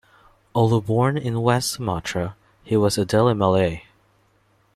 Although 0.55 0.81
born 0.81 1.15
in 1.15 1.43
West 1.43 1.73
Sumatra, 1.73 2.35
he 2.63 2.75
was 2.75 2.97
a 2.97 3.05
Deli 3.05 3.35
Malay. 3.35 3.83